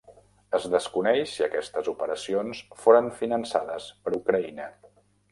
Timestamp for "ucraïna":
4.21-4.67